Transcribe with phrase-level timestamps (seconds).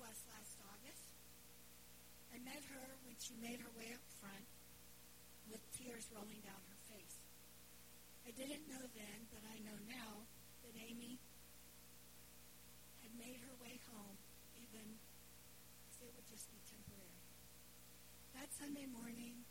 [0.00, 1.04] last August.
[2.32, 4.48] I met her when she made her way up front
[5.52, 7.20] with tears rolling down her face.
[8.24, 10.24] I didn't know then, but I know now
[10.64, 11.20] that Amy
[13.04, 14.16] had made her way home,
[14.56, 14.88] even
[15.92, 17.20] if it would just be temporary.
[18.40, 19.44] That Sunday morning,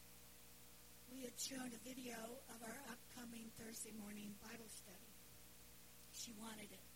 [1.13, 2.17] we had shown a video
[2.49, 5.13] of our upcoming Thursday morning Bible study.
[6.09, 6.88] She wanted it.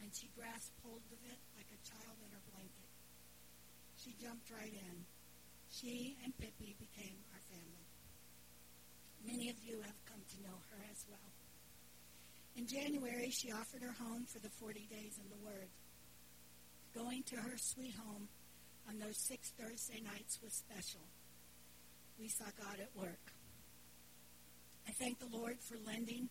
[0.00, 2.90] And she grasped hold of it like a child in her blanket.
[4.00, 4.96] She jumped right in.
[5.68, 7.86] She and Pippi became our family.
[9.24, 11.30] Many of you have come to know her as well.
[12.56, 15.68] In January, she offered her home for the 40 days in the Word.
[16.94, 18.28] Going to her sweet home
[18.88, 21.06] on those six Thursday nights was special.
[22.18, 23.32] We saw God at work.
[24.88, 26.28] I thank the Lord for lending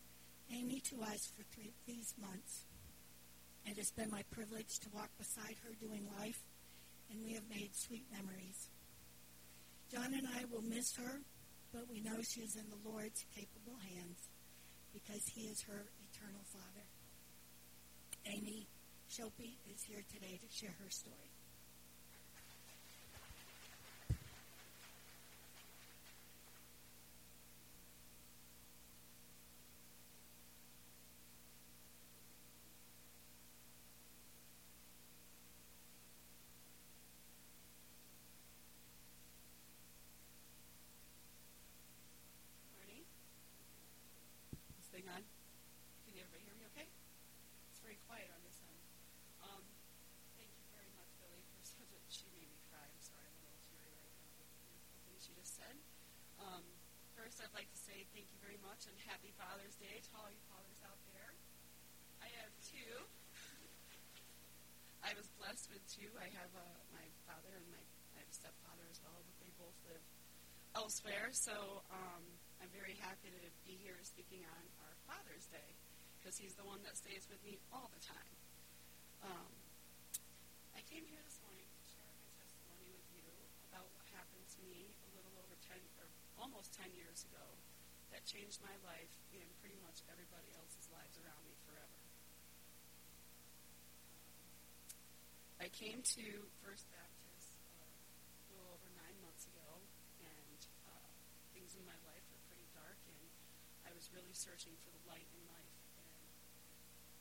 [0.52, 2.66] Amy to us for three, these months.
[3.66, 6.42] It has been my privilege to walk beside her doing life,
[7.10, 8.70] and we have made sweet memories.
[9.92, 11.22] John and I will miss her,
[11.74, 14.30] but we know she is in the Lord's capable hands
[14.94, 16.86] because he is her eternal Father.
[18.26, 18.68] Amy
[19.10, 21.30] Shopey is here today to share her story.
[57.30, 60.34] first, I'd like to say thank you very much and happy Father's Day to all
[60.34, 61.38] you fathers out there.
[62.26, 63.06] I have two.
[65.06, 65.30] I was
[65.90, 66.14] two.
[66.22, 66.62] I have uh,
[66.94, 67.82] my father and my
[68.14, 70.06] I have a stepfather as well, but they both live
[70.78, 71.34] elsewhere.
[71.34, 72.22] So um,
[72.62, 75.74] I'm very happy to be here speaking on our Father's Day
[76.22, 78.36] because he's the one that stays with me all the time.
[79.26, 79.50] Um,
[80.78, 83.26] I came here this morning to share my testimony with you
[83.74, 86.06] about what happened to me a little over 10 or
[86.38, 87.46] almost 10 years ago
[88.14, 91.99] that changed my life and pretty much everybody else's lives around me forever.
[95.60, 96.26] I came to
[96.64, 99.84] First Baptist uh, a little over nine months ago,
[100.24, 101.12] and uh,
[101.52, 103.20] things in my life were pretty dark, and
[103.84, 105.76] I was really searching for the light in life.
[106.00, 106.16] And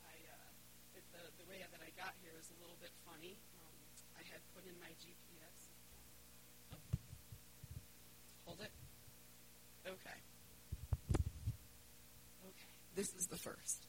[0.07, 0.51] I, uh,
[0.95, 3.35] it, the, the way that I got here is a little bit funny.
[3.59, 3.75] Um,
[4.15, 5.59] I had put in my GPS.
[6.71, 6.79] Oh.
[8.47, 8.71] Hold it.
[9.83, 10.19] Okay.
[12.47, 12.71] Okay.
[12.95, 13.88] This is the first.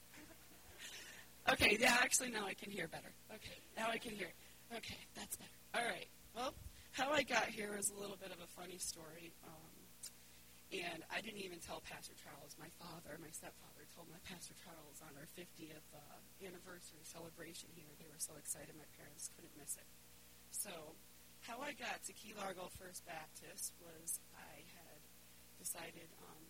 [1.53, 3.11] Okay, yeah, actually, now I can hear better.
[3.35, 4.31] Okay, now I can hear.
[4.71, 5.59] Okay, that's better.
[5.75, 6.07] All right.
[6.35, 6.55] Well,
[6.93, 9.35] how I got here is a little bit of a funny story.
[9.43, 9.75] Um,
[10.71, 12.55] and I didn't even tell Pastor Charles.
[12.55, 17.91] My father, my stepfather, told my Pastor Charles on our 50th uh, anniversary celebration here.
[17.99, 19.89] They were so excited, my parents couldn't miss it.
[20.55, 20.95] So,
[21.43, 25.03] how I got to Key Largo First Baptist was I had
[25.59, 26.47] decided um,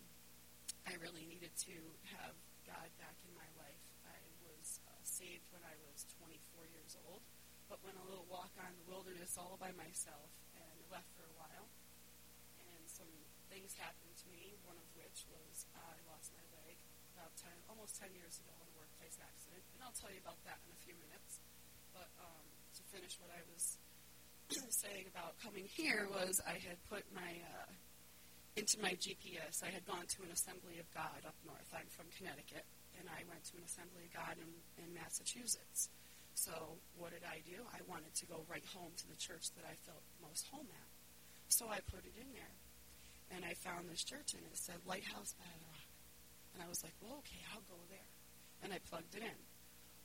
[0.84, 1.76] I really needed to
[2.20, 2.36] have
[2.68, 3.84] God back in my life.
[4.04, 7.22] I was uh, saved when I was 24 years old,
[7.66, 11.34] but went a little walk on the wilderness all by myself and left for a
[11.38, 11.66] while.
[12.58, 13.10] And some
[13.50, 16.78] things happened to me, one of which was I lost my leg
[17.14, 19.62] about 10, almost 10 years ago in a workplace accident.
[19.76, 21.42] And I'll tell you about that in a few minutes.
[21.92, 22.46] But um,
[22.78, 23.76] to finish what I was
[24.82, 27.70] saying about coming here was I had put my uh,
[28.56, 29.62] into my GPS.
[29.62, 31.70] I had gone to an Assembly of God up north.
[31.70, 32.66] I'm from Connecticut,
[32.98, 34.50] and I went to an Assembly of God in,
[34.82, 35.90] in Massachusetts.
[36.34, 37.60] So what did I do?
[37.74, 40.90] I wanted to go right home to the church that I felt most home at.
[41.50, 42.54] So I put it in there,
[43.34, 45.90] and I found this church, and it said Lighthouse by the Rock.
[46.54, 48.10] And I was like, well, okay, I'll go there.
[48.62, 49.40] And I plugged it in.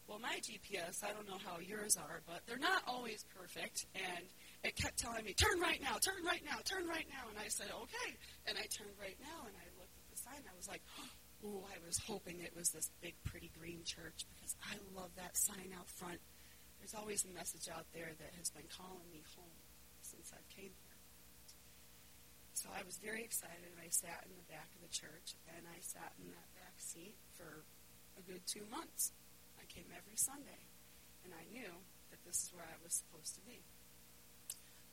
[0.07, 4.25] Well, my GPS, I don't know how yours are, but they're not always perfect, and
[4.63, 7.25] it kept telling me, turn right now, turn right now, turn right now.
[7.29, 8.09] And I said, okay.
[8.45, 10.37] And I turned right now, and I looked at the sign.
[10.37, 11.09] And I was like, oh,
[11.45, 15.69] I was hoping it was this big, pretty green church because I love that sign
[15.77, 16.17] out front.
[16.81, 19.61] There's always a message out there that has been calling me home
[20.01, 20.97] since I came here.
[22.57, 25.69] So I was very excited, and I sat in the back of the church, and
[25.69, 27.61] I sat in that back seat for
[28.17, 29.13] a good two months.
[29.61, 30.65] I came every Sunday,
[31.21, 31.69] and I knew
[32.09, 33.61] that this is where I was supposed to be.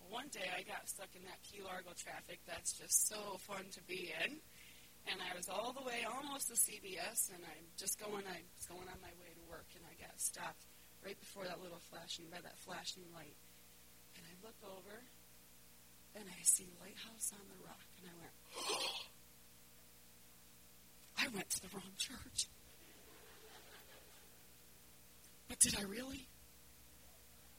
[0.00, 3.64] Well, one day I got stuck in that Key Largo traffic that's just so fun
[3.72, 4.42] to be in.
[5.10, 8.66] And I was all the way almost to CVS, and I'm just going, I was
[8.70, 10.62] going on my way to work, and I got stopped
[11.04, 13.34] right before that little flashing, by that flashing light.
[14.14, 14.96] And I look over,
[16.14, 19.02] and I see Lighthouse on the Rock, and I went, oh,
[21.26, 22.46] I went to the wrong church.
[25.48, 26.26] But did I really?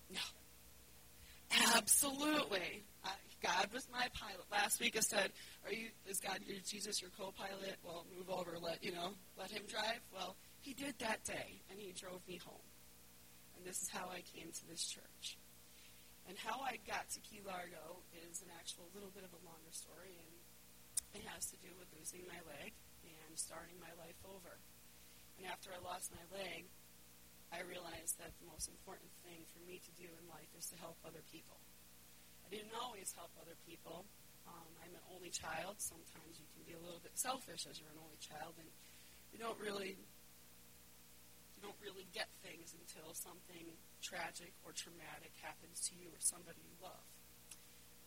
[0.09, 0.19] No.
[1.75, 2.83] Absolutely.
[3.43, 4.47] God was my pilot.
[4.49, 5.35] Last week I said,
[5.67, 5.91] "Are you?
[6.07, 7.75] Is God your Jesus your co-pilot?
[7.83, 8.57] Well, move over.
[8.57, 9.19] Let you know.
[9.35, 12.63] Let him drive." Well, he did that day, and he drove me home.
[13.57, 15.37] And this is how I came to this church.
[16.25, 17.99] And how I got to Key Largo
[18.31, 20.31] is an actual little bit of a longer story, and
[21.19, 22.71] it has to do with losing my leg
[23.03, 24.55] and starting my life over.
[25.35, 26.71] And after I lost my leg,
[27.51, 30.77] I realized that the most important thing for me to do in life is to
[30.79, 31.59] help other people.
[32.43, 34.05] I didn't always help other people.
[34.45, 35.79] Um, I'm an only child.
[35.79, 38.69] Sometimes you can be a little bit selfish as you're an only child, and
[39.31, 39.95] you don't really
[41.55, 43.71] you don't really get things until something
[44.03, 47.07] tragic or traumatic happens to you or somebody you love.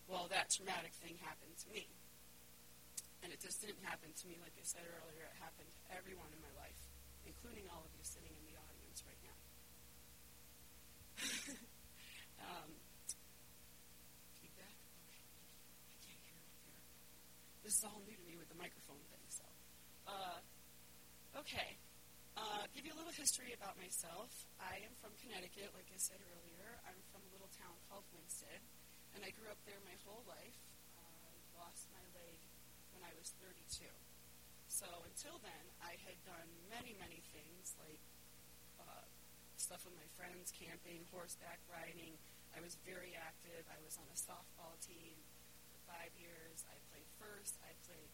[0.07, 1.89] Well, that traumatic thing happened to me.
[3.25, 6.31] And it just didn't happen to me, like I said earlier, it happened to everyone
[6.31, 6.79] in my life,
[7.27, 9.39] including all of you sitting in the audience right now.
[12.47, 12.71] um,
[14.39, 14.77] feedback?
[15.11, 16.85] Okay, I can't hear it here.
[17.67, 19.43] This is all new to me with the microphone thing, so.
[20.07, 20.39] Uh,
[21.43, 21.75] okay.
[22.39, 24.31] Uh, give you a little history about myself.
[24.63, 26.79] I am from Connecticut, like I said earlier.
[26.87, 28.63] I'm from a little town called Winsted,
[29.19, 30.55] and I grew up there my whole life.
[30.95, 32.39] Uh, lost my leg
[32.95, 33.59] when I was 32.
[34.71, 37.99] So until then, I had done many, many things like
[38.79, 39.11] uh,
[39.59, 42.15] stuff with my friends, camping, horseback riding.
[42.55, 43.67] I was very active.
[43.67, 45.19] I was on a softball team
[45.67, 46.63] for five years.
[46.71, 47.57] I played first.
[47.65, 48.13] I played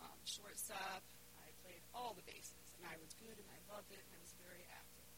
[0.00, 1.02] um, shortstop.
[1.40, 4.20] I played all the bases and I was good and I loved it and I
[4.22, 5.10] was very active.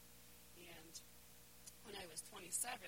[0.59, 0.95] And
[1.87, 2.79] when I was 27,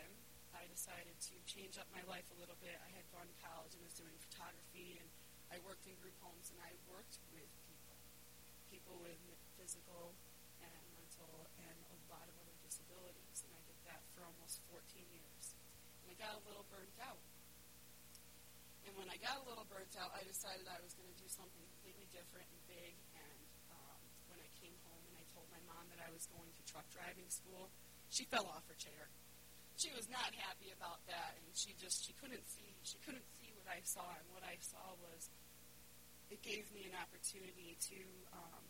[0.54, 2.74] I decided to change up my life a little bit.
[2.82, 5.08] I had gone to college and was doing photography and
[5.50, 7.98] I worked in group homes and I worked with people,
[8.70, 9.18] people with
[9.58, 10.14] physical
[10.62, 13.46] and mental and a lot of other disabilities.
[13.46, 15.54] And I did that for almost 14 years.
[16.02, 17.22] And I got a little burnt out.
[18.84, 21.30] And when I got a little burnt out, I decided I was going to do
[21.30, 23.38] something completely different and big And
[23.70, 26.62] um, when I came home and I told my mom that I was going to
[26.66, 27.70] truck driving school,
[28.10, 29.06] she fell off her chair.
[29.78, 33.50] She was not happy about that, and she just she couldn't see she couldn't see
[33.54, 35.30] what I saw, and what I saw was
[36.30, 37.98] it gave me an opportunity to
[38.34, 38.66] um,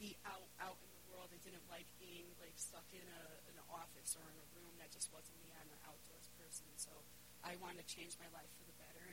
[0.00, 1.28] be out out in the world.
[1.32, 4.72] I didn't like being like stuck in a an office or in a room.
[4.80, 5.52] That just wasn't me.
[5.56, 6.92] I'm an outdoors person, so
[7.40, 8.71] I wanted to change my life for the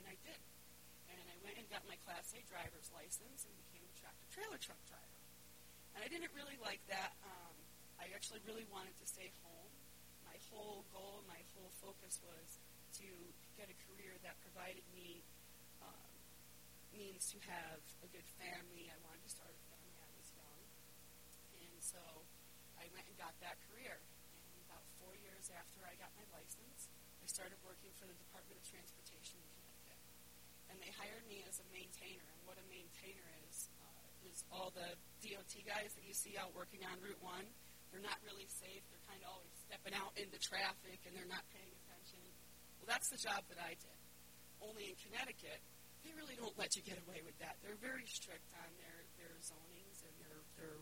[0.10, 0.42] I did.
[1.14, 4.58] And I went and got my Class A driver's license and became a tractor trailer
[4.58, 5.22] truck driver.
[5.94, 7.14] And I didn't really like that.
[7.22, 7.54] Um,
[8.02, 9.74] I actually really wanted to stay home.
[10.26, 12.58] My whole goal, my whole focus was
[12.98, 13.10] to
[13.54, 15.22] get a career that provided me
[15.86, 16.10] um,
[16.90, 18.90] means to have a good family.
[18.90, 19.94] I wanted to start a family.
[20.02, 20.62] I was young.
[21.54, 22.02] And so
[22.82, 24.02] I went and got that career.
[24.02, 26.90] And about four years after I got my license,
[27.22, 29.69] I started working for the Department of Transportation in.
[30.70, 32.26] And they hired me as a maintainer.
[32.26, 34.96] And what a maintainer is, uh, is all the
[35.26, 37.34] DOT guys that you see out working on Route 1,
[37.90, 38.86] they're not really safe.
[38.94, 42.22] They're kind of always stepping out into traffic and they're not paying attention.
[42.80, 44.00] Well, that's the job that I did.
[44.62, 45.62] Only in Connecticut,
[46.06, 47.58] they really don't let you get away with that.
[47.66, 50.78] They're very strict on their, their zonings and their, their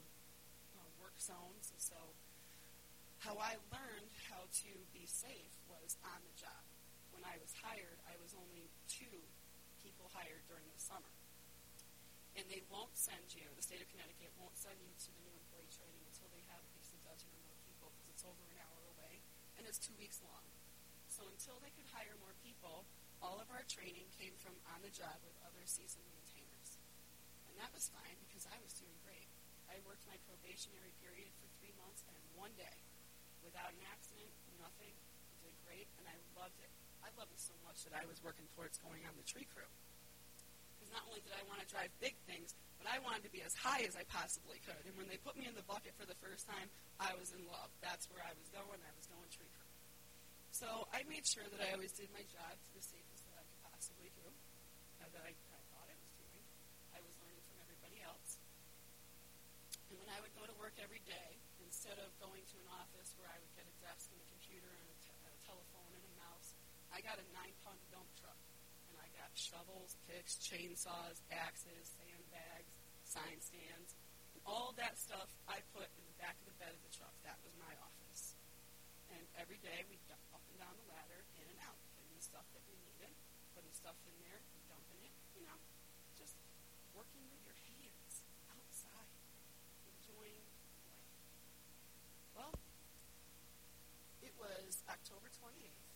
[0.78, 1.72] uh, work zones.
[1.72, 1.98] And so
[3.24, 6.62] how I learned how to be safe was on the job.
[7.16, 9.18] When I was hired, I was only two
[9.88, 11.16] people hired during the summer
[12.36, 15.32] and they won't send you, the state of Connecticut won't send you to the new
[15.32, 18.44] employee training until they have at least a dozen or more people because it's over
[18.52, 19.24] an hour away
[19.56, 20.44] and it's two weeks long.
[21.08, 22.84] So until they could hire more people,
[23.24, 26.78] all of our training came from on the job with other seasoned maintainers.
[27.50, 29.32] And that was fine because I was doing great.
[29.72, 32.86] I worked my probationary period for three months and one day
[33.42, 34.30] without an accident,
[34.62, 34.94] nothing.
[34.94, 36.77] I did great and I loved it.
[37.08, 39.72] I loved it so much that I was working towards going on the tree crew
[40.76, 43.44] because not only did I want to drive big things, but I wanted to be
[43.48, 44.80] as high as I possibly could.
[44.84, 46.68] And when they put me in the bucket for the first time,
[47.00, 47.72] I was in love.
[47.80, 48.80] That's where I was going.
[48.84, 49.72] I was going tree crew.
[50.52, 53.44] So I made sure that I always did my job to the safest that I
[53.44, 54.28] could possibly do,
[55.04, 56.44] uh, that I, I thought I was doing.
[56.96, 58.40] I was learning from everybody else.
[59.92, 61.30] And when I would go to work every day,
[61.68, 63.54] instead of going to an office where I would
[67.08, 68.36] get a desk and a computer
[68.92, 72.72] and I got shovels, picks, chainsaws, axes, sandbags,
[73.08, 73.96] sign stands,
[74.36, 77.16] and all that stuff I put in the back of the bed of the truck.
[77.24, 78.36] That was my office.
[79.08, 79.96] And every day we
[80.36, 83.16] up and down the ladder, in and out, getting the stuff that we needed,
[83.56, 85.58] putting stuff in there, dumping it, you know,
[86.20, 86.36] just
[86.92, 89.12] working with your hands outside,
[89.88, 90.44] enjoying
[90.84, 91.16] life.
[92.36, 92.54] Well,
[94.20, 95.88] it was October 28th,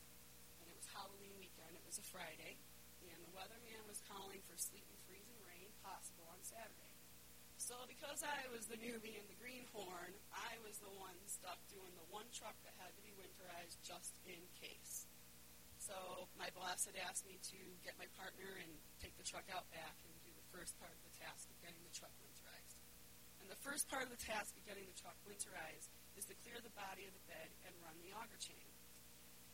[0.62, 1.75] and it was Halloween weekend.
[1.75, 2.56] It was a Friday,
[3.04, 6.96] and the weatherman was calling for sleet and freezing rain possible on Saturday.
[7.60, 11.92] So because I was the newbie in the greenhorn, I was the one stuck doing
[12.00, 15.04] the one truck that had to be winterized just in case.
[15.84, 18.72] So my boss had asked me to get my partner and
[19.04, 21.84] take the truck out back and do the first part of the task of getting
[21.84, 22.80] the truck winterized.
[23.44, 26.56] And the first part of the task of getting the truck winterized is to clear
[26.64, 28.71] the body of the bed and run the auger chain.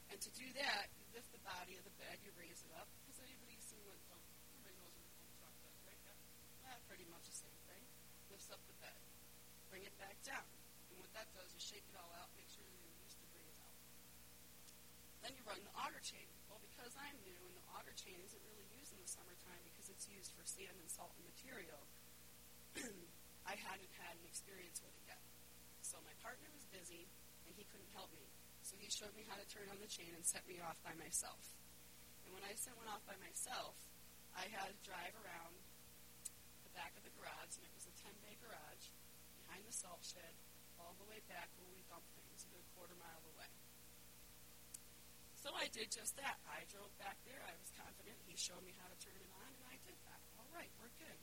[0.08, 2.88] And to do that, you lift the body of the bed, you raise it up.
[3.12, 4.24] Has anybody seen what oh,
[4.56, 6.16] everybody knows what a pump truck does, right?
[6.72, 7.84] Eh, pretty much the same thing.
[8.32, 9.00] Lifts up the bed,
[9.68, 10.48] bring it back down.
[10.92, 13.60] And what that does is shake it all out, make sure the loose debris is
[13.60, 13.76] out.
[15.22, 16.28] Then you run the auger chain.
[16.48, 19.92] Well, because I'm new and the auger chain isn't really used in the summertime because
[19.92, 21.84] it's used for sand and salt and material,
[23.52, 25.20] I hadn't had an experience with it yet.
[25.84, 27.12] So my partner was busy
[27.44, 28.24] and he couldn't help me.
[28.68, 30.92] So he showed me how to turn on the chain and set me off by
[31.00, 31.56] myself.
[32.28, 33.80] And when I went off by myself,
[34.36, 35.56] I had to drive around
[36.68, 38.92] the back of the garage, and it was a 10 bay garage
[39.40, 40.36] behind the salt shed,
[40.84, 43.48] all the way back where we dump things, a good quarter mile away.
[45.40, 46.36] So I did just that.
[46.44, 47.40] I drove back there.
[47.48, 48.20] I was confident.
[48.28, 50.20] He showed me how to turn it on, and I did that.
[50.44, 51.20] All right, we're good.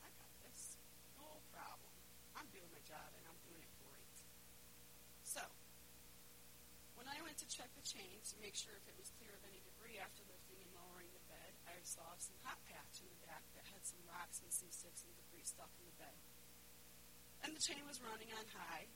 [0.00, 0.80] I got this.
[1.20, 1.92] No problem.
[2.40, 4.16] I'm doing my job, and I'm doing it great.
[5.28, 5.44] So,
[6.96, 9.44] when I went to check the chain to make sure if it was clear of
[9.44, 13.20] any debris after lifting and lowering the bed, I saw some hot patch in the
[13.28, 16.16] back that had some rocks and some sticks and debris stuck in the bed.
[17.44, 18.88] And the chain was running on high,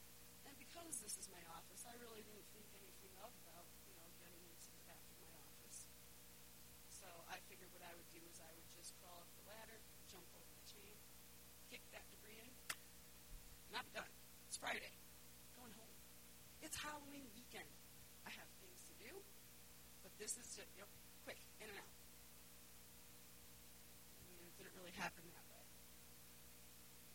[0.49, 4.09] and because this is my office, I really didn't think anything of about, you know,
[4.25, 5.85] getting into the back of my office.
[6.89, 9.85] So I figured what I would do is I would just crawl up the ladder,
[10.09, 10.97] jump over the chain,
[11.69, 12.49] kick that debris in,
[13.69, 14.09] and I'm done.
[14.49, 14.97] It's Friday.
[15.61, 15.93] Going home.
[16.65, 17.69] It's Halloween weekend.
[18.27, 19.13] I have things to do,
[20.07, 20.93] but this is just, you know,
[21.25, 21.97] quick, in and out.
[24.21, 25.65] I mean, it didn't really happen that way.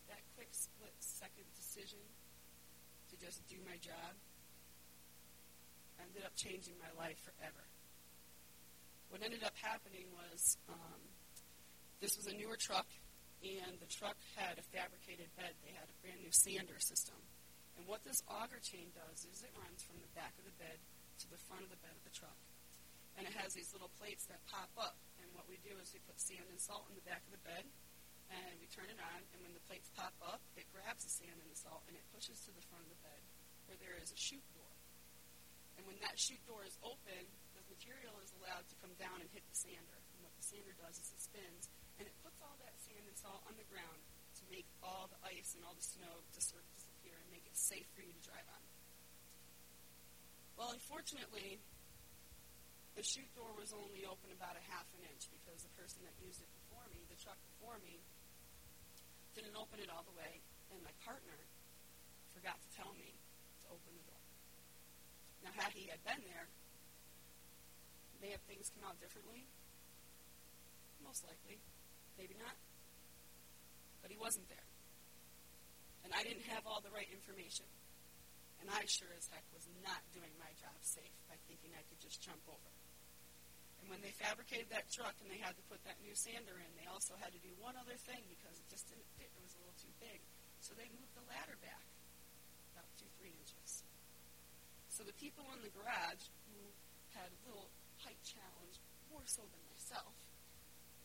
[0.10, 4.18] That quick split second decision to just do my job
[6.02, 7.64] ended up changing my life forever.
[9.14, 11.02] What ended up happening was um,
[12.02, 12.90] this was a newer truck,
[13.46, 15.54] and the truck had a fabricated bed.
[15.62, 17.22] They had a brand new sander system.
[17.78, 20.80] And what this auger chain does is it runs from the back of the bed
[21.22, 22.40] to the front of the bed of the truck.
[23.16, 25.00] And it has these little plates that pop up.
[25.24, 27.44] And what we do is we put sand and salt in the back of the
[27.48, 27.64] bed,
[28.28, 31.38] and we turn it on, and when the plates pop up, it grabs the sand
[31.40, 33.22] and the salt, and it pushes to the front of the bed
[33.70, 34.74] where there is a chute door.
[35.78, 37.24] And when that chute door is open,
[37.56, 40.00] the material is allowed to come down and hit the sander.
[40.16, 43.16] And what the sander does is it spins, and it puts all that sand and
[43.16, 44.00] salt on the ground
[44.40, 48.04] to make all the ice and all the snow disappear and make it safe for
[48.04, 48.64] you to drive on.
[50.56, 51.60] Well, unfortunately,
[52.96, 56.16] the chute door was only open about a half an inch because the person that
[56.24, 58.00] used it before me, the truck before me,
[59.36, 60.40] didn't open it all the way,
[60.72, 61.36] and my partner
[62.32, 64.24] forgot to tell me to open the door.
[65.44, 66.48] Now, had he had been there,
[68.24, 69.44] may have things come out differently.
[71.04, 71.60] Most likely.
[72.16, 72.56] Maybe not.
[74.00, 74.70] But he wasn't there.
[76.08, 77.68] And I didn't have all the right information.
[78.64, 82.00] And I sure as heck was not doing my job safe by thinking I could
[82.00, 82.72] just jump over.
[83.86, 86.70] And when they fabricated that truck and they had to put that new sander in,
[86.74, 89.30] they also had to do one other thing because it just didn't fit.
[89.30, 90.26] It was a little too big.
[90.58, 91.86] So they moved the ladder back
[92.74, 93.86] about two, three inches.
[94.90, 96.74] So the people in the garage who
[97.14, 97.70] had a little
[98.02, 98.82] height challenge,
[99.14, 100.18] more so than myself,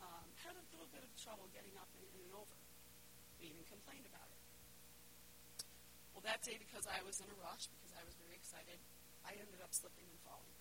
[0.01, 2.57] um, had a little bit of trouble getting up and in and over.
[3.45, 4.41] We even complained about it.
[6.17, 8.81] Well, that day, because I was in a rush, because I was very excited,
[9.29, 10.60] I ended up slipping and falling.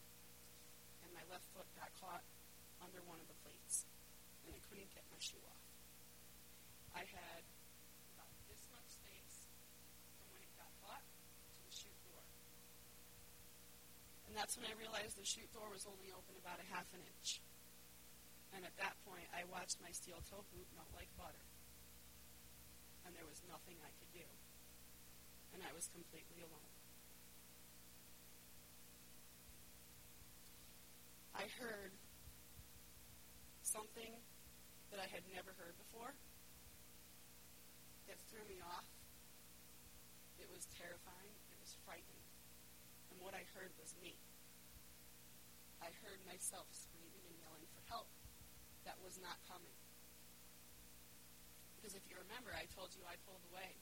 [1.10, 2.22] And my left foot got caught
[2.86, 3.90] under one of the plates,
[4.46, 5.66] and I couldn't get my shoe off.
[6.94, 7.42] I had
[8.14, 9.50] about this much space
[10.22, 12.22] from when it got caught to the chute door.
[14.30, 17.02] And that's when I realized the chute door was only open about a half an
[17.02, 17.42] inch.
[18.54, 21.46] And at that point, I watched my steel toe boot melt like butter.
[23.10, 24.30] And there was nothing I could do.
[25.58, 26.79] And I was completely alone.
[31.40, 31.96] I heard
[33.64, 34.12] something
[34.92, 36.12] that I had never heard before.
[38.12, 38.84] It threw me off.
[40.36, 41.32] It was terrifying.
[41.48, 42.28] It was frightening.
[43.16, 44.20] And what I heard was me.
[45.80, 48.12] I heard myself screaming and yelling for help.
[48.84, 49.80] That was not coming.
[51.80, 53.80] Because if you remember, I told you I pulled away.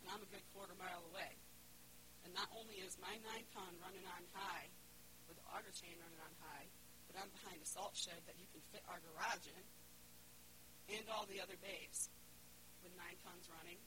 [0.00, 1.36] And I'm a good quarter mile away.
[2.24, 4.72] And not only is my nine ton running on high,
[5.30, 6.66] with the auger chain running on high,
[7.06, 9.64] but I'm behind a salt shed that you can fit our garage in,
[10.98, 12.10] and all the other bays,
[12.82, 13.78] with nine tons running,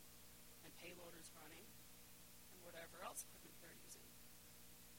[0.64, 1.68] and payloaders running,
[2.56, 4.08] and whatever else equipment they're using.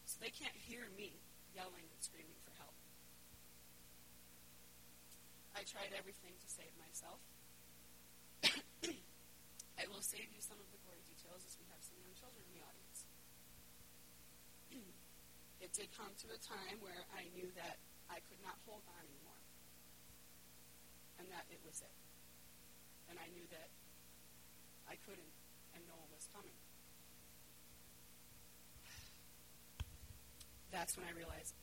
[0.05, 1.17] So they can't hear me
[1.57, 2.77] yelling and screaming for help.
[5.57, 7.25] I tried everything to save myself.
[9.81, 12.45] I will save you some of the gory details as we have some young children
[12.45, 12.84] in the audience.
[15.65, 17.81] It did come to a time where I knew that
[18.13, 19.41] I could not hold on anymore.
[21.17, 21.97] And that it was it.
[23.09, 23.73] And I knew that
[24.85, 25.33] I couldn't,
[25.73, 26.53] and no one was coming.
[30.77, 31.57] That's when I realized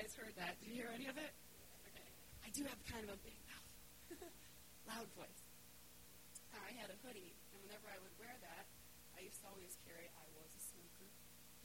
[0.00, 0.56] guys heard that.
[0.64, 1.28] Did you hear any of it?
[1.92, 2.08] Okay.
[2.40, 3.68] I do have kind of a big mouth,
[4.88, 5.44] loud voice.
[6.48, 8.64] Uh, I had a hoodie, and whenever I would wear that,
[9.12, 11.04] I used to always carry, I was a smoker,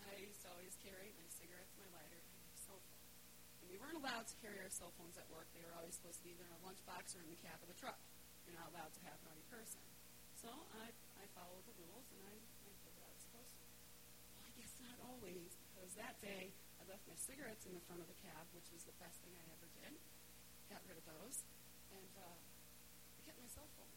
[0.04, 3.08] I used to always carry my cigarettes, my lighter, and my cell phone.
[3.64, 5.48] And we weren't allowed to carry our cell phones at work.
[5.56, 7.72] They were always supposed to be either in a lunchbox or in the cab of
[7.72, 8.04] the truck.
[8.44, 9.80] You're not allowed to have it on your person.
[10.36, 10.92] So I,
[11.24, 13.66] I followed the rules, and I, I did what I was supposed to.
[14.36, 16.52] Well, I guess not always, because that day
[16.86, 19.34] I left my cigarettes in the front of the cab, which was the best thing
[19.34, 19.98] I ever did.
[20.70, 21.42] Got rid of those,
[21.90, 23.90] and uh, I kept my cell phone.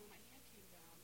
[0.00, 0.96] When my hand came down,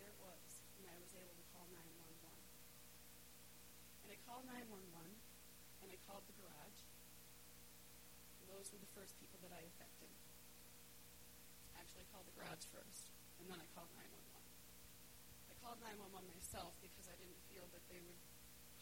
[0.00, 2.16] there it was, and I was able to call 911.
[2.16, 4.80] And I called 911,
[5.84, 6.80] and I called the garage.
[8.40, 10.08] And those were the first people that I affected.
[11.76, 14.16] Actually, I called the garage first, and then I called 911.
[14.16, 18.16] I called 911 myself because I didn't feel that they would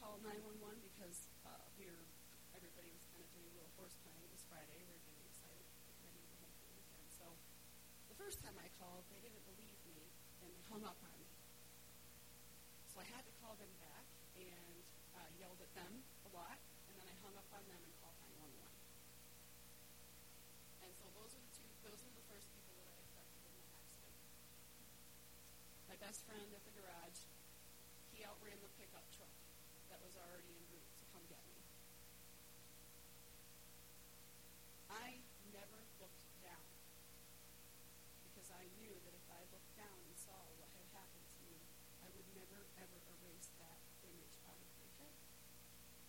[0.09, 2.09] call 911 because uh, we were,
[2.57, 4.25] everybody was kind of doing a little horse playing.
[4.25, 4.81] It was Friday.
[4.81, 5.68] We were getting excited,
[6.01, 7.05] ready to home for the weekend.
[7.12, 7.29] So
[8.09, 10.09] the first time I called, they didn't believe me,
[10.40, 11.29] and they hung up on me.
[12.88, 14.81] So I had to call them back and
[15.12, 16.57] uh, yelled at them a lot,
[16.88, 18.49] and then I hung up on them and called 911.
[20.88, 23.53] And so those are the two, those are the first people that I affected in
[23.61, 24.16] the accident.
[25.85, 27.29] My best friend at the garage,
[28.16, 29.37] he outran the pickup truck
[29.88, 31.57] that was already en route to come get me.
[34.92, 35.16] I
[35.48, 36.68] never looked down
[38.29, 41.57] because I knew that if I looked down and saw what had happened to me,
[42.05, 45.16] I would never, ever erase that image out of my head.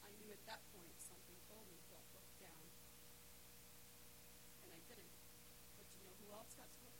[0.03, 2.63] I knew at that point something told me, don't look down.
[4.67, 5.15] And I didn't.
[5.79, 6.98] But you know who else got to look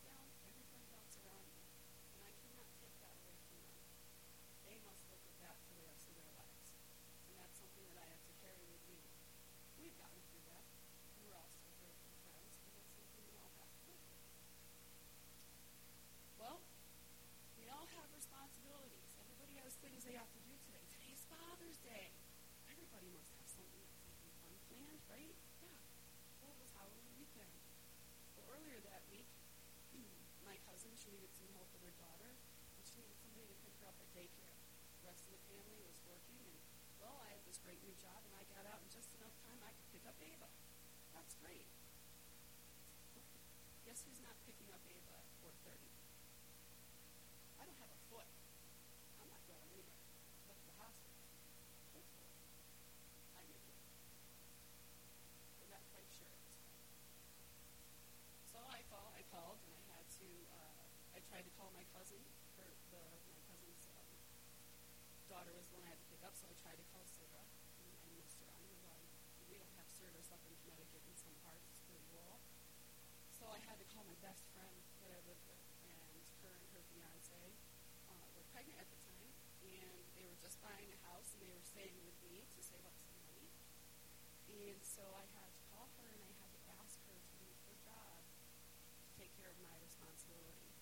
[85.00, 87.76] so I had to call her and I had to ask her to leave her
[87.88, 90.76] job to take care of my responsibility.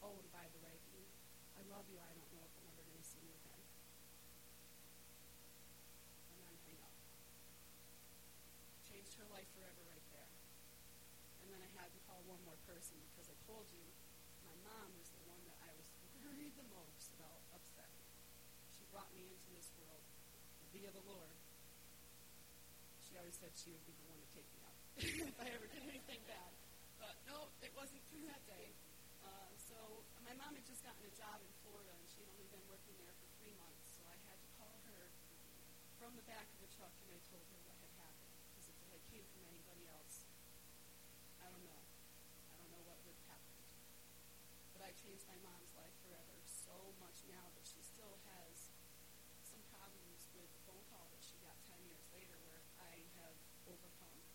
[0.00, 0.80] Oh, and by the way,
[1.52, 2.00] I love you.
[2.00, 3.64] I don't know if I'm ever going to see you again.
[6.32, 6.96] And then hang up.
[8.88, 10.32] Changed her life forever right there.
[11.44, 13.84] And then I had to call one more person because I told you
[14.48, 15.84] my mom was the one that I was
[16.24, 18.08] worried the most about upsetting.
[18.72, 20.00] She brought me into this world
[20.72, 21.36] via the Lord
[23.18, 24.78] always said she would be the one to take me out
[25.26, 26.54] if I ever did anything bad.
[27.02, 28.70] But no, it wasn't through that day.
[29.26, 29.74] Uh, so
[30.22, 33.10] my mom had just gotten a job in Florida, and she'd only been working there
[33.18, 33.98] for three months.
[33.98, 35.10] So I had to call her
[35.98, 38.38] from the back of the truck, and I told her what had happened.
[38.54, 40.22] Because if it had came from anybody else,
[41.42, 41.82] I don't know.
[42.48, 43.66] I don't know what would have happened.
[44.78, 48.67] But I changed my mom's life forever so much now that she still has
[53.82, 54.27] over time.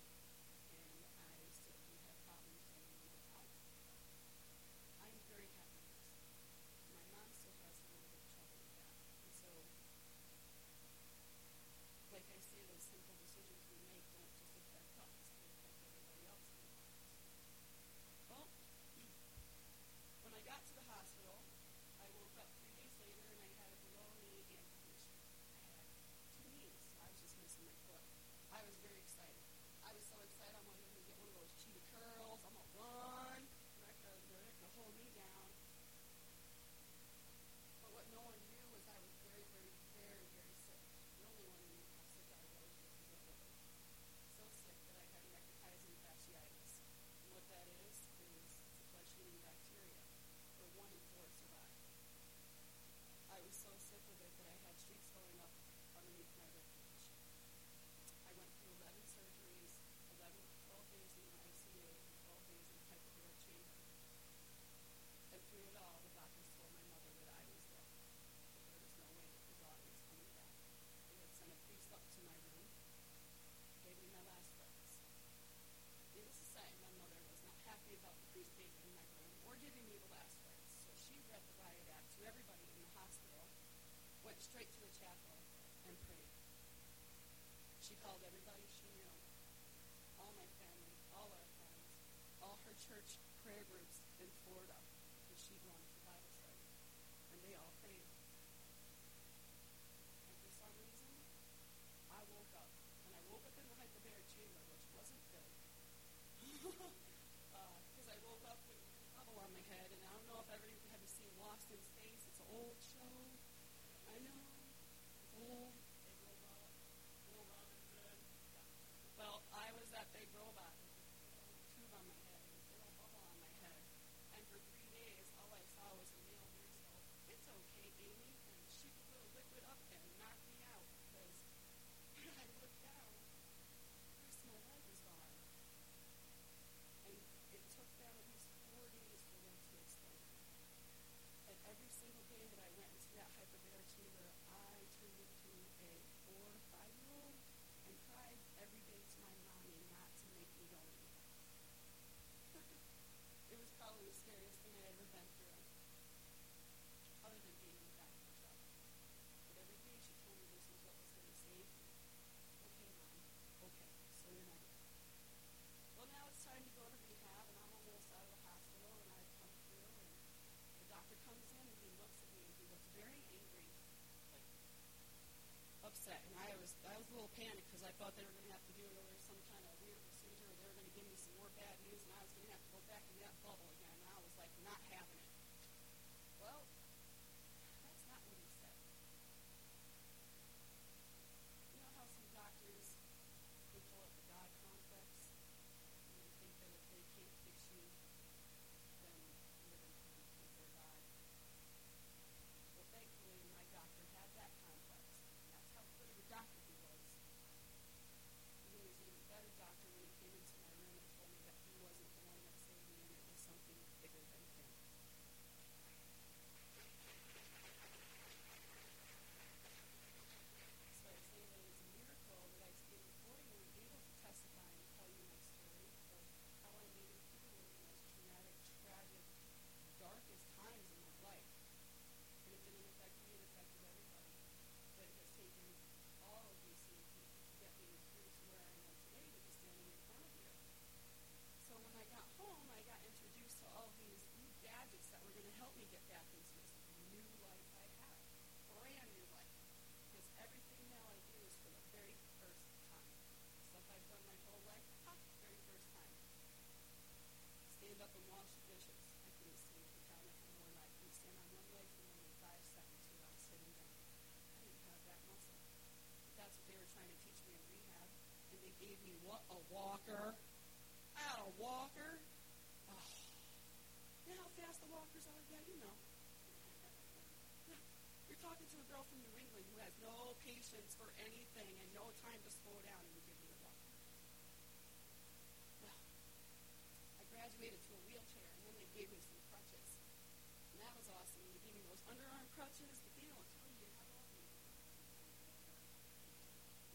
[290.83, 291.47] That was awesome.
[291.55, 294.43] They gave me those underarm crutches, but they don't tell you how often.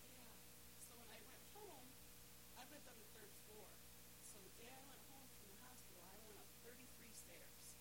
[0.04, 0.28] Yeah.
[0.84, 1.88] So when I went home,
[2.60, 3.72] I lived on the third floor.
[4.28, 6.84] So the day I went home from the hospital, I went up 33
[7.16, 7.80] stairs.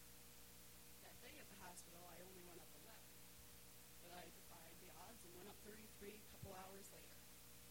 [1.03, 2.87] That day at the hospital, I only went up 11.
[4.07, 7.19] But I defied the odds and went up 33 a couple hours later.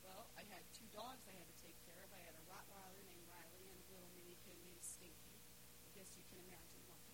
[0.05, 2.13] Well, I had two dogs I had to take care of.
[2.13, 5.41] I had a Rottweiler named Riley and a little mini kid named Stinky.
[5.81, 7.06] I guess you can imagine Lumpy.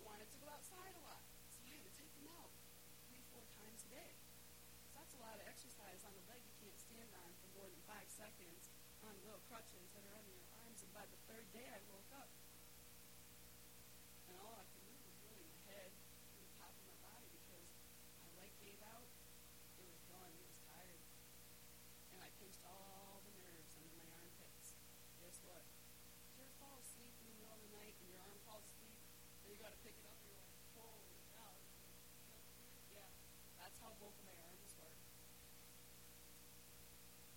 [0.00, 2.50] Wanted to go outside a lot, so I had to take them out
[3.06, 4.12] three, four times a day.
[4.88, 7.68] So that's a lot of exercise on a leg you can't stand on for more
[7.68, 8.72] than five seconds
[9.04, 10.80] on little crutches that are under your arms.
[10.84, 12.32] And by the third day, I woke up.
[14.28, 17.28] And all I could move was really my head and the top of my body
[17.36, 17.68] because
[18.24, 19.08] my leg gave out.
[19.80, 20.32] It was done.
[20.32, 21.02] It was tired.
[22.16, 24.76] And I pinched all the nerves under my armpits.
[25.20, 25.64] Guess what?
[25.64, 28.64] Did you ever fall asleep in the middle of the night and your arm falls
[28.64, 29.00] asleep
[29.44, 29.79] and you got to
[33.58, 34.98] that's how both my arms work.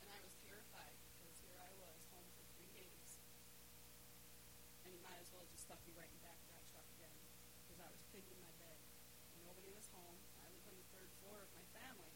[0.01, 3.21] And I was terrified because here I was home for three days.
[4.85, 7.17] And you might as well just stuck me right in back that truck again
[7.63, 8.77] because I was pinned in my bed.
[9.45, 10.17] Nobody was home.
[10.41, 12.15] I lived on the third floor of my family.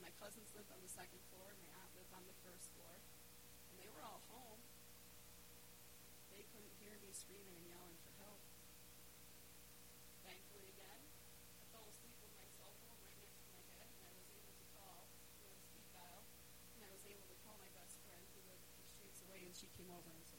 [0.00, 2.96] My cousins lived on the second floor, and my aunt lived on the first floor.
[3.76, 4.60] They were all home.
[6.32, 8.40] They couldn't hear me screaming and yelling for help.
[10.24, 11.00] Thankfully, again,
[11.60, 14.28] I fell asleep with my cell phone right next to my head, and I was
[14.32, 15.04] able to call
[15.40, 16.22] you know, speed dial,
[16.76, 20.29] and I was able to call my best friend who lived a few streets away,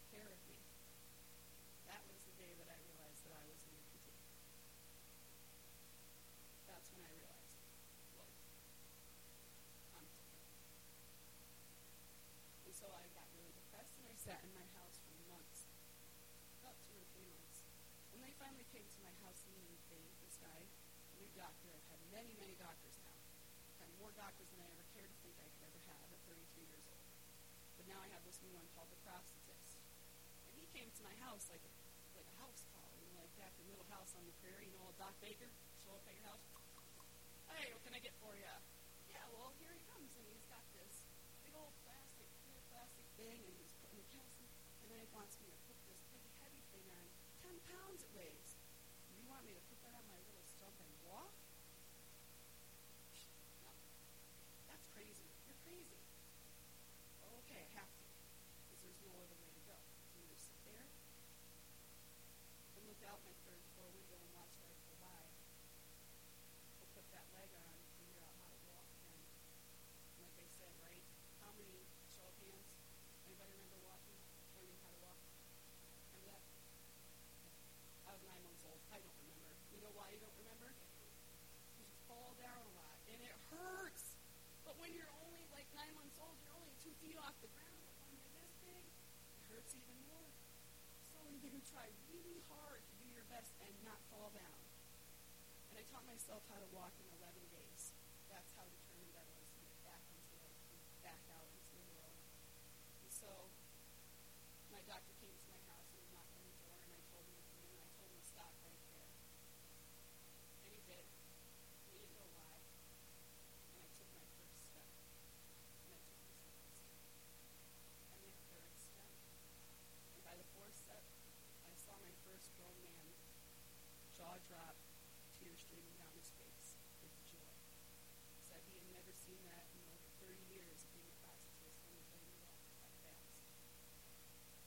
[129.31, 132.51] seen that in over 30 years of being a prosthetist when he played walk
[132.83, 133.31] that fast.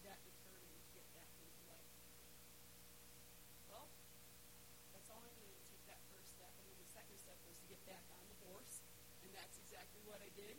[0.08, 1.92] That determined to get back into life.
[3.68, 3.92] Well,
[4.96, 6.48] that's all I needed to take that first step.
[6.56, 8.80] And then the second step was to get back on the horse.
[9.20, 10.56] And that's exactly what I did.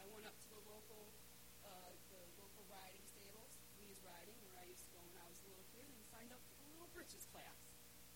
[0.00, 1.12] I went up to the local
[1.68, 5.36] uh, the local riding stables, Lee's Riding, where I used to go when I was
[5.44, 7.60] a little kid, and signed up for the Little Britches class.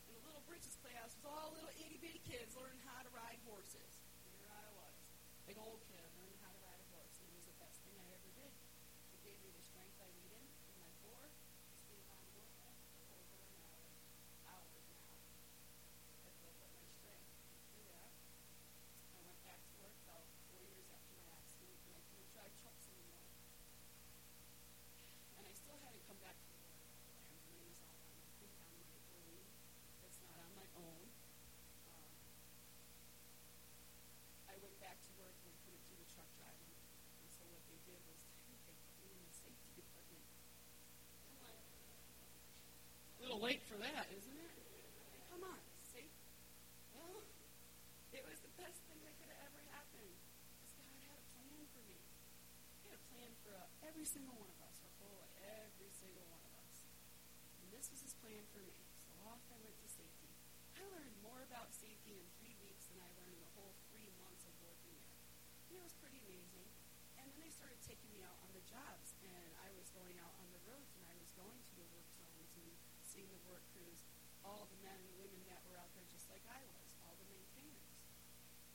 [0.09, 3.39] And the Little Britches class was all little itty bitty kids learning how to ride
[3.47, 4.03] horses.
[4.27, 4.99] And here I was,
[5.46, 7.97] big old kid learning how to ride a horse, and it was the best thing
[7.97, 8.53] I ever did.
[9.17, 13.05] It gave me the strength I needed in my core to stay on horseback for
[13.17, 13.89] over an hour,
[14.53, 15.09] hours now.
[16.25, 17.33] I built up my strength.
[17.73, 18.13] Through that,
[19.17, 20.89] I went back to work about four years
[37.97, 40.27] of those times they put me in the safety department.
[41.31, 41.63] I'm like,
[43.15, 44.53] a little late for that, isn't it?
[45.31, 46.11] Come on, safe.
[46.99, 47.23] Well,
[48.11, 50.19] it was the best thing that could have ever happened.
[50.59, 51.99] Because God had a plan for me.
[52.83, 55.27] He had a plan for uh, every single one of us, for Paula,
[55.63, 56.83] every single one of us.
[57.63, 58.75] And this was his plan for me.
[59.07, 60.31] So off I went to safety.
[60.75, 64.11] I learned more about safety in three weeks than I learned in the whole three
[64.19, 65.23] months of working there.
[65.71, 66.67] And it was pretty amazing.
[67.17, 70.35] And then they started taking me out on the jobs, and I was going out
[70.43, 72.69] on the roads, and I was going to the work zones and
[73.07, 74.03] seeing the work crews,
[74.43, 77.27] all the men and women that were out there just like I was, all the
[77.31, 77.91] maintainers.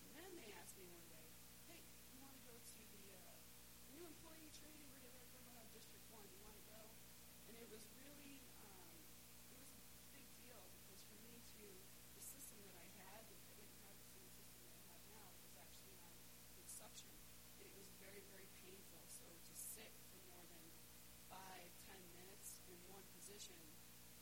[0.08, 1.28] And then they asked me one day,
[1.68, 3.40] hey, you want to go to the uh,
[3.96, 4.90] new employee training?
[5.00, 6.20] We're going to go out District 1.
[6.28, 6.82] You want to go?
[7.48, 8.92] And it was really, um,
[9.48, 11.64] it was a big deal because for me to,
[12.18, 15.28] the system that I had, I didn't have the same system that I have now,
[15.46, 16.12] was actually on
[16.60, 17.14] with suction.
[17.62, 19.00] And it was very, very painful.
[19.08, 20.64] So to sit for more than
[21.32, 23.56] five, ten minutes in one position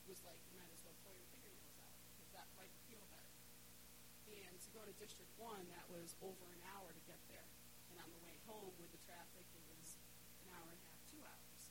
[0.09, 3.29] was like you might as well pull your fingernails out because that might feel better.
[4.29, 7.45] And to go to District 1, that was over an hour to get there.
[7.93, 9.97] And on the way home with the traffic, it was
[10.45, 11.61] an hour and a half, two hours.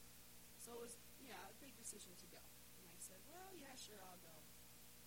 [0.59, 2.43] So it was, yeah, a big decision to go.
[2.83, 4.35] And I said, well, yeah, sure, I'll go.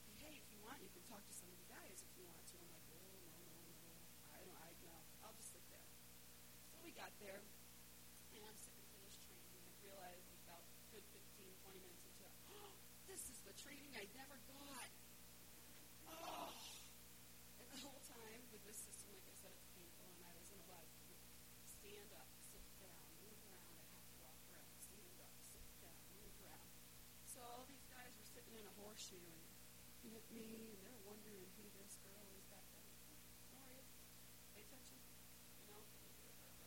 [0.07, 2.23] And, hey, if you want, you can talk to some of the guys if you
[2.23, 2.55] want to.
[2.55, 3.91] I'm like, oh, no, no, no.
[4.31, 4.95] I don't, I, no,
[5.27, 5.83] I'll just sit there.
[6.71, 7.43] So we got there,
[8.31, 10.63] and I'm sitting for this training, and I realized about
[10.95, 12.71] good 15, 20 minutes into it, oh,
[13.11, 14.87] this is the training I never got.
[16.07, 16.47] Oh!
[17.59, 20.63] And the whole time with this system, like I said, it's painful, and I wasn't
[20.63, 21.11] allowed to
[21.81, 23.65] stand up, sit down, move around.
[23.73, 26.69] I have to walk around, stand up, sit down, move around.
[27.25, 29.41] So all these guys were sitting in a horseshoe and
[29.89, 32.93] looking at me, and they're wondering who this girl is back there.
[33.49, 33.81] Don't worry,
[34.53, 35.01] pay attention.
[35.57, 35.81] You know,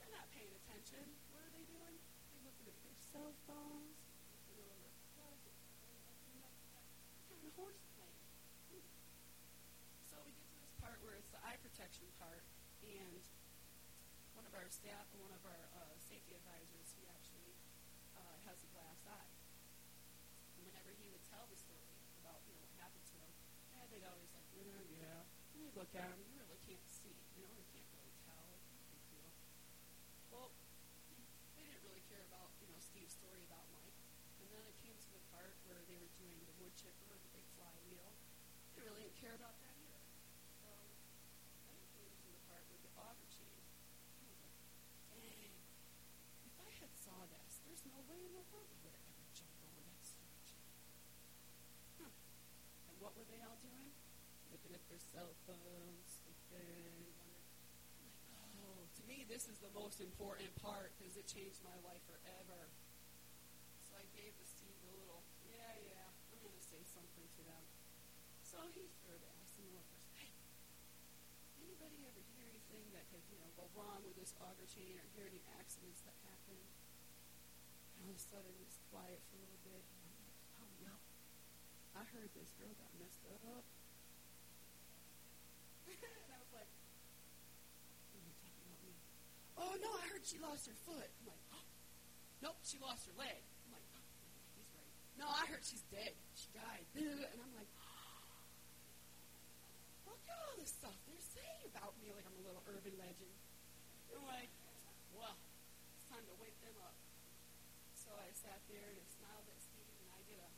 [0.02, 1.06] they're not paying attention.
[1.30, 1.94] What are they doing?
[2.34, 3.94] They're looking at their cell phones,
[4.34, 6.90] looking over their clothes, looking up at that,
[7.30, 8.18] having a horse playing.
[8.74, 8.82] Hmm.
[10.10, 12.42] So we get to this part where it's the eye protection part,
[12.82, 13.22] and
[14.34, 17.54] one of our staff, one of our uh, safety advisors, he actually
[18.62, 19.32] a glass eye.
[20.58, 23.32] And whenever he would tell the story about you know what happened to him,
[23.94, 25.54] they'd always like, mm, yeah, yeah.
[25.54, 28.42] And you look at him, you really can't see, you know, you can't really tell.
[28.58, 29.30] It's no big deal.
[30.34, 30.50] Well,
[31.54, 33.94] they didn't really care about you know Steve's story about Mike.
[34.42, 37.30] And then it came to the part where they were doing the wood chipper, the
[37.30, 38.10] big flywheel.
[38.74, 40.02] They really didn't care about that either.
[40.58, 40.66] So
[41.70, 43.62] then it came to the part with the auger chain.
[44.18, 44.58] I was like,
[45.14, 45.54] dang,
[46.50, 49.22] if I had saw this, there's no way in the world I would have ever
[49.38, 50.66] jumped over that stupid chain.
[52.02, 52.10] Huh.
[52.90, 53.94] And what were they all doing?
[54.94, 55.34] Looking cell
[56.06, 57.42] sleeping, like,
[58.30, 62.70] oh, to me, this is the most important part because it changed my life forever.
[63.82, 67.42] So I gave the Steve a little, yeah, yeah, I'm going to say something to
[67.42, 67.66] them.
[68.46, 70.30] So he started asking the workers, hey,
[71.58, 75.10] anybody ever hear anything that could, you know, go wrong with this auger chain or
[75.18, 76.54] hear any accidents that happen?
[77.98, 79.82] And all of a sudden it's quiet for a little bit.
[79.90, 80.94] And I'm like, oh, no.
[81.98, 83.66] I heard this girl got messed up.
[86.02, 86.70] And I was like,
[88.14, 88.94] are you talking about me?
[89.54, 91.10] Oh, no, I heard she lost her foot.
[91.22, 91.66] I'm like, oh,
[92.42, 93.42] nope, she lost her leg.
[93.66, 94.02] I'm like, oh,
[94.58, 94.92] he's right.
[95.20, 96.14] No, I heard she's dead.
[96.34, 96.86] She died.
[96.98, 97.70] And I'm like,
[100.06, 103.34] look at all this stuff they're saying about me like I'm a little urban legend.
[104.10, 104.50] And I'm like,
[105.14, 105.36] well,
[105.94, 106.94] it's time to wake them up.
[107.94, 110.50] So I sat there and I smiled at Steve and I did a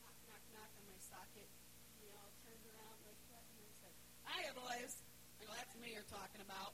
[0.00, 1.50] knock, knock, knock on my socket.
[2.00, 5.02] We all turned around like that and I said, hiya, boys.
[5.40, 6.72] I go, that's me you're talking about.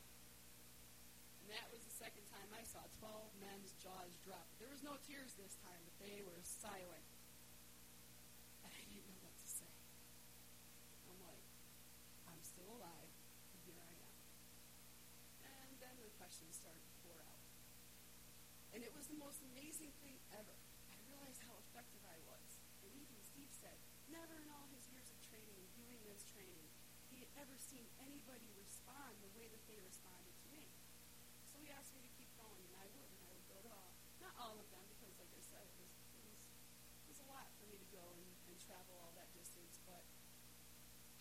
[1.42, 4.46] And that was the second time I saw 12 men's jaws drop.
[4.62, 7.02] There was no tears this time, but they were silent.
[8.62, 9.74] And I didn't know what to say.
[11.10, 11.42] I'm like,
[12.30, 13.10] I'm still alive,
[13.50, 14.14] and here I am.
[15.42, 17.42] And then the questions started to pour out.
[18.70, 20.54] And it was the most amazing thing ever.
[20.94, 22.62] I realized how effective I was.
[22.86, 23.82] And even Steve said,
[24.14, 26.69] never in all his years of training doing this training,
[27.40, 30.68] ever seen anybody respond the way that they responded to me.
[31.48, 33.70] So he asked me to keep going, and I would, and I would go to
[33.72, 36.40] all, not all of them, because like I said, it was, it was,
[37.00, 40.04] it was a lot for me to go and, and travel all that distance, but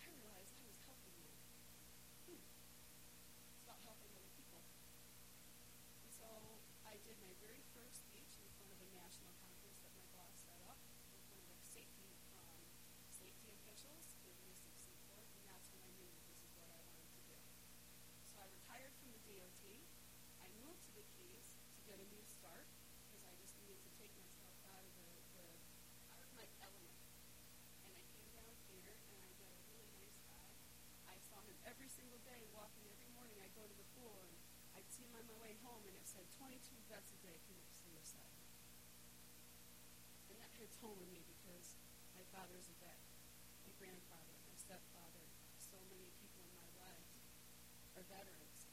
[0.04, 1.36] I realized I was helping them.
[2.28, 2.44] Hmm.
[3.56, 4.60] It's about helping other people.
[6.04, 6.28] And so
[6.84, 10.36] I did my very first speech in front of a national conference that my boss
[10.44, 10.84] set up
[11.16, 12.60] with one of safety um,
[13.08, 16.82] safety officials in Mystic Seaport, and that's when I knew that this is what I
[16.90, 17.38] wanted to do.
[18.30, 19.64] So I retired from the DOT.
[20.40, 20.50] I
[33.70, 36.58] I'd see them on my way home, and it said 22
[36.90, 38.34] vets a day commit suicide.
[40.32, 41.78] And that hits home with me because
[42.18, 42.98] my father's a vet.
[43.68, 45.30] My grandfather, my stepfather,
[45.62, 47.12] so many people in my life
[47.94, 48.72] are veterans.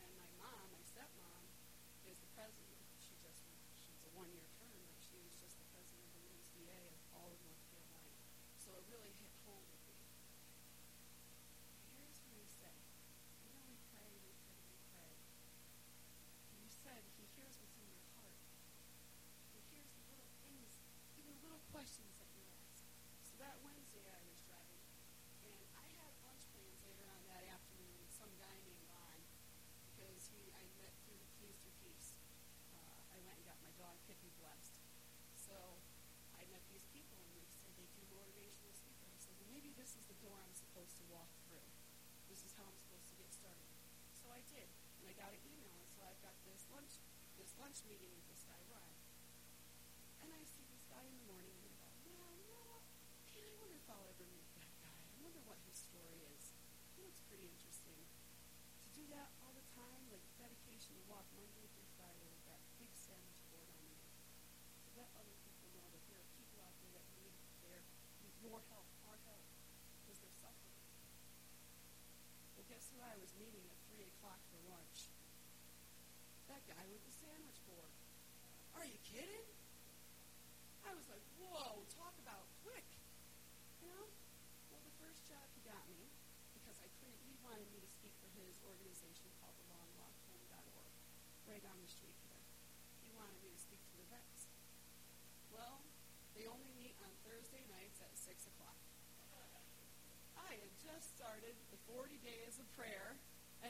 [0.00, 1.44] And my mom, my stepmom,
[2.08, 2.80] is the president.
[2.96, 3.44] She just
[3.76, 7.28] she's a one-year term, but she was just the president of the VA of all
[7.28, 8.16] of North Carolina.
[8.56, 9.83] So it really hit home with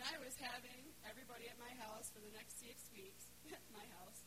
[0.05, 4.21] I was having everybody at my house for the next six weeks, at my house,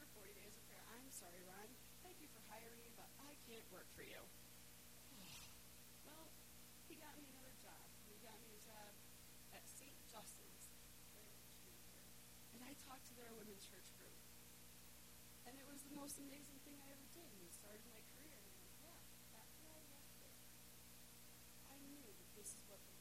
[0.00, 0.80] for 40 days of prayer.
[0.96, 1.68] I'm sorry, Ron.
[2.00, 4.16] Thank you for hiring me, but I can't work for you.
[6.08, 6.32] well,
[6.88, 7.84] he got me another job.
[8.08, 8.96] He got me a job
[9.52, 9.92] at St.
[10.08, 10.72] Justin's.
[12.56, 14.16] And I talked to their women's church group.
[15.44, 17.28] And it was the most amazing thing I ever did.
[17.28, 18.40] And it started my career.
[18.40, 18.96] And I'm like, yeah,
[19.36, 20.32] that's why I left it.
[21.68, 22.97] I knew that this is what the